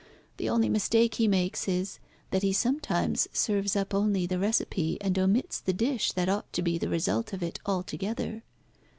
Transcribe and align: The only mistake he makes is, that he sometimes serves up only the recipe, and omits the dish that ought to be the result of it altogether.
The 0.37 0.49
only 0.49 0.67
mistake 0.67 1.13
he 1.13 1.27
makes 1.27 1.67
is, 1.67 1.99
that 2.31 2.41
he 2.41 2.53
sometimes 2.53 3.27
serves 3.33 3.75
up 3.75 3.93
only 3.93 4.25
the 4.25 4.39
recipe, 4.39 4.97
and 4.99 5.15
omits 5.19 5.59
the 5.59 5.73
dish 5.73 6.11
that 6.13 6.27
ought 6.27 6.51
to 6.53 6.63
be 6.63 6.79
the 6.79 6.89
result 6.89 7.33
of 7.33 7.43
it 7.43 7.59
altogether. 7.67 8.41